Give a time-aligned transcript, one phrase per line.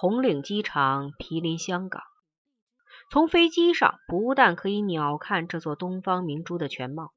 [0.00, 2.04] 红岭机场毗邻香港，
[3.10, 7.12] 从飞机上不但可以鸟瞰这座东方明珠的全貌，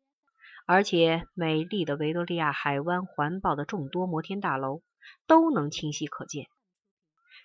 [0.65, 4.81] 而且美丽的维多利亚海湾环抱的众多摩天大楼
[5.27, 6.47] 都能清晰可见。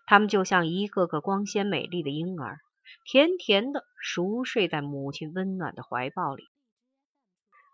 [0.06, 2.56] 它们就像一个个光鲜美丽的婴儿，
[3.04, 6.44] 甜甜的熟睡在母亲温暖的怀抱里。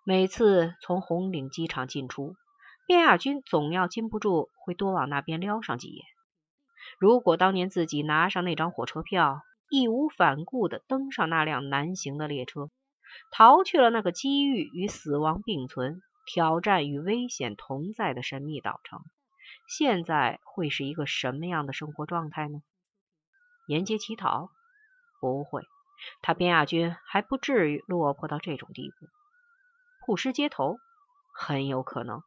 [0.04, 2.34] 每次从红岭机场进出，
[2.88, 6.04] 卞亚军总要禁不住会多往那边撩上几眼。
[7.02, 12.70] 如果当年自己拿上那张火车票，义无反顾地登上那辆南行的列车，
[13.32, 19.00] 逃去了那个机遇与死亡并存、挑战与危险同在的神秘岛城，
[19.66, 22.62] 现在会是一个什么样的生活状态呢？
[23.66, 24.50] 沿街乞讨？
[25.20, 25.62] 不会，
[26.22, 29.08] 他边亚军还不至于落魄到这种地步。
[30.06, 30.76] 曝尸街头？
[31.34, 32.22] 很有可能。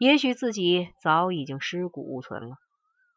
[0.00, 2.56] 也许自己早已经尸骨无存了，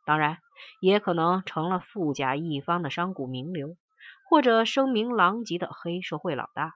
[0.05, 0.37] 当然，
[0.79, 3.75] 也可能成了富甲一方的商贾名流，
[4.29, 6.73] 或者声名狼藉的黑社会老大。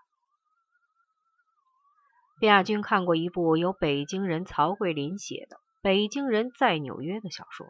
[2.39, 7.67] 卞亚军看过一部由北京人曹桂林写的《北京人在纽约》的小说，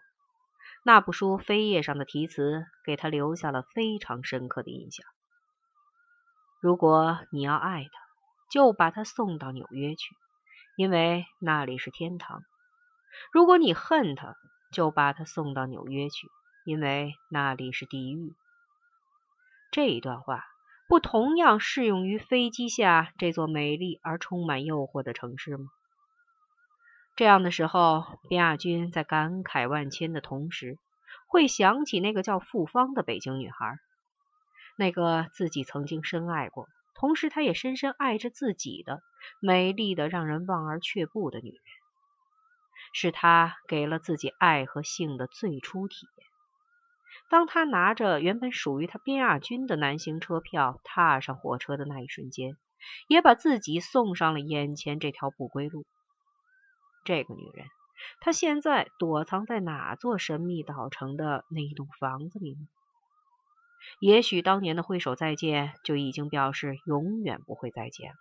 [0.84, 5.06] 那部书扉页上的题词给他留下了非常深刻的印象。
[6.62, 7.90] 如果你要爱他，
[8.52, 10.16] 就把他送到纽约去。
[10.78, 12.44] 因为那里是天堂。
[13.32, 14.36] 如果你恨他，
[14.72, 16.28] 就把他送到纽约去，
[16.66, 18.34] 因为那里是地狱。
[19.72, 20.46] 这一段话
[20.88, 25.66] 不同样适用于飞机下这座美丽而充满诱惑的城市吗？
[27.16, 30.78] 这样的时候，边亚军在感慨万千的同时，
[31.28, 33.80] 会想起那个叫傅芳的北京女孩，
[34.78, 36.68] 那个自己曾经深爱过。
[36.94, 39.02] 同时，她也深深爱着自己的
[39.40, 41.62] 美丽的、让人望而却步的女人，
[42.98, 46.28] 是他给了自己爱和性的最初体验。
[47.30, 52.56] 当他拿着原本属于他边亚军的南行车票踏上火车的那一瞬间，
[53.10, 55.86] 也把自己送上了眼前这条不归路。
[57.04, 57.68] 这个女人，
[58.22, 62.60] 她现在躲藏在哪座神秘岛城的那一栋房子里呢？
[64.00, 68.18] 也许当年的挥手再见就已经表示永远不会再见了。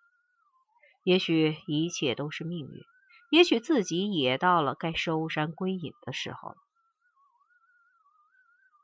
[1.05, 2.83] 也许一切都是命运。
[3.31, 6.57] 也许自己也到了该收山归隐的时候了。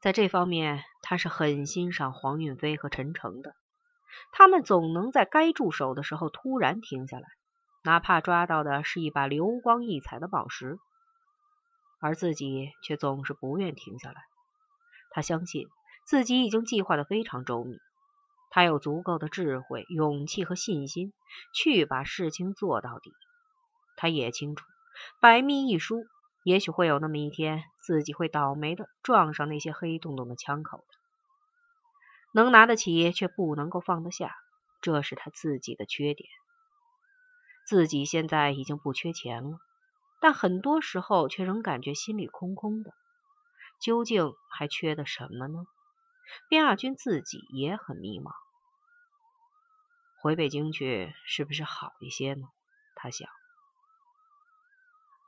[0.00, 3.54] 在这方面，他是很欣赏黄运飞和陈诚的。
[4.32, 7.26] 他们总能在该住手的时候突然停下来，
[7.82, 10.78] 哪怕抓到的是一把流光溢彩的宝石，
[12.00, 14.22] 而自己却总是不愿停下来。
[15.10, 15.68] 他相信。
[16.06, 17.78] 自己已经计划的非常周密，
[18.50, 21.12] 他有足够的智慧、勇气和信心
[21.54, 23.12] 去把事情做到底。
[24.00, 24.64] 他也清楚，
[25.20, 26.06] 百密一疏，
[26.42, 30.84] 也许会有那么一天，自己会倒霉的撞上那些黑洞洞的枪口的。
[32.32, 34.34] 能拿得起，却不能够放得下，
[34.80, 36.30] 这是他自己的缺点。
[37.66, 39.58] 自己现在已经不缺钱了，
[40.18, 42.94] 但很多时候却仍感觉心里空空的。
[43.82, 45.66] 究竟还缺的什么呢？
[46.48, 48.32] 边亚军自己也很迷茫，
[50.22, 52.46] 回北京去是不是好一些呢？
[52.94, 53.28] 他想，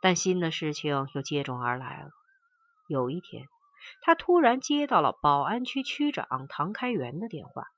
[0.03, 2.11] 但新的事情又接踵而来了。
[2.89, 3.47] 有一天，
[4.03, 7.69] 他突然接到了宝安区区长唐开元的电话，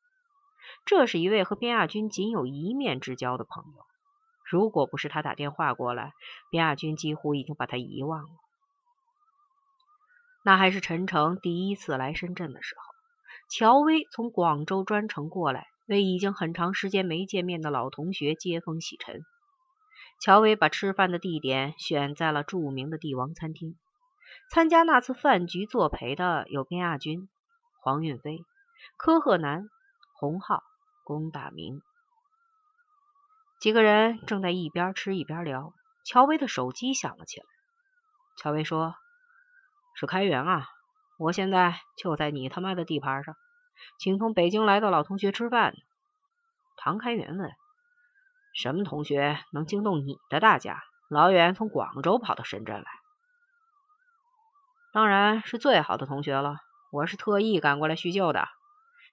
[0.87, 3.85] 这是一位和边亚军仅有一面之交的朋友。
[4.51, 6.15] 如果不是他打电话过来，
[6.51, 8.31] 边亚军几乎已经把他遗忘了。
[10.43, 12.95] 那还是陈诚第一次来深圳的时候。
[13.51, 19.27] 乔薇从广州专程过来，为已经很长时间没见面的老同学接风洗尘。
[20.21, 23.77] 乔薇把吃饭的地点选在了著名的帝王餐厅。
[24.51, 27.29] 参加那次饭局作陪的有边亚军、
[27.81, 28.45] 黄运飞、
[28.97, 29.69] 柯赫南、
[30.15, 30.63] 洪浩、
[31.05, 31.83] 龚大明。
[33.61, 35.73] 几个人正在一边吃一边聊，
[36.05, 37.47] 乔薇的手机响了起来。
[38.37, 38.95] 乔薇说
[39.97, 40.69] ：“是开元啊。”
[41.17, 43.37] 我现在就在你他妈的地盘上，
[43.99, 45.75] 请从北京来的老同学吃饭。
[46.77, 47.53] 唐开元问
[48.55, 52.87] ：“什么同学能惊动你的大家，老远从广州跑到深圳来？”
[54.95, 56.59] 当然是最好的同学了，
[56.93, 58.49] 我是特意赶过来叙旧的。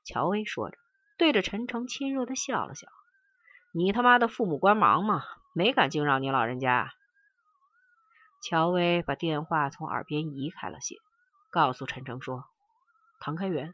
[0.06, 0.78] 乔薇说着，
[1.18, 2.88] 对着陈诚亲热的笑了笑
[3.74, 5.24] ：“你他妈的父母官忙嘛，
[5.54, 6.94] 没敢惊扰你老人家。”
[8.44, 10.96] 乔薇把电话从耳边移开了些。
[11.50, 12.46] 告诉陈诚说
[13.20, 13.74] ：“唐开元，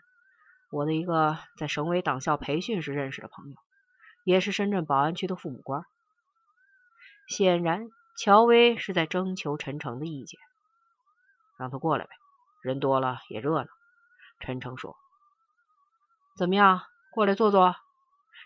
[0.72, 3.56] 我的一个在省委党校培训时认识的朋友，
[4.28, 5.86] 也是深圳宝安区的父母官。
[7.30, 7.88] 显然，
[8.18, 10.38] 乔薇是在征求陈诚的意见，
[11.58, 12.10] 让他过来呗，
[12.62, 13.70] 人多了也热闹。
[14.42, 14.98] 陈诚说
[16.36, 16.82] ：“怎么样，
[17.14, 17.78] 过来坐坐。”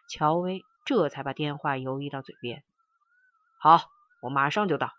[0.07, 2.63] 乔薇这才把电话游移到嘴边
[3.59, 3.89] ：“好，
[4.21, 4.93] 我马上就到。”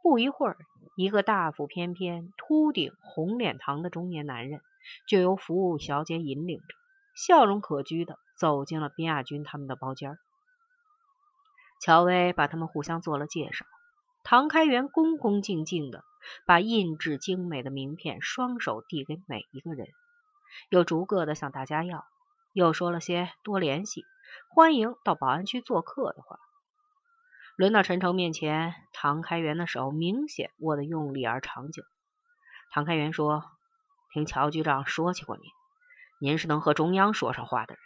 [0.00, 0.56] 不一会儿，
[0.94, 4.60] 一个大腹翩翩、秃顶、红脸膛的中年男人
[5.08, 6.76] 就由服务小姐引领着，
[7.16, 10.18] 笑容可掬的走进了边亚军他们的包间。
[11.80, 13.64] 乔薇把他们互相做了介绍，
[14.22, 16.04] 唐开元恭恭敬敬的
[16.46, 19.88] 把印制精美的名片双手递给每一个人，
[20.68, 22.04] 又逐个的向大家要，
[22.52, 24.04] 又说了些多联系、
[24.48, 26.38] 欢迎到保安区做客的话。
[27.56, 31.82] 轮到陈诚面前，唐开元的手明显握得用力而长久。
[32.70, 33.44] 唐开元说
[34.12, 35.42] ：“听乔局长说起过你，
[36.18, 37.82] 您是能和中央说上话的人。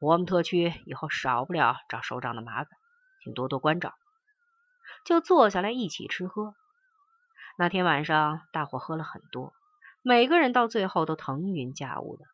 [0.00, 2.68] 我们特区以后少不了找首长的麻烦，
[3.22, 3.94] 请多多关照。”
[5.04, 6.54] 就坐下来一起吃喝。
[7.56, 9.52] 那天晚上，大伙喝了很多，
[10.02, 12.24] 每个人到最后都腾云驾雾的，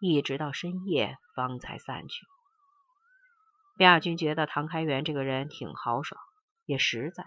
[0.00, 2.26] 一直到深夜方才散去。
[3.76, 6.20] 卞亚军觉得唐开元这个人挺豪爽。
[6.64, 7.26] 也实在，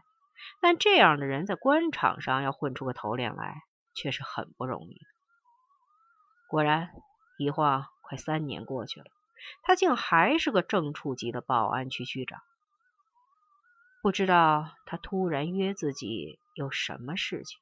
[0.62, 3.62] 但这样的人在官场上要混出个头脸来，
[3.94, 4.98] 却是很不容易。
[6.48, 6.90] 果然，
[7.38, 9.06] 一晃快三年过去了，
[9.64, 12.42] 他竟还是个正处级的保安区区长。
[14.02, 17.60] 不知道他突然约自己有什么事情。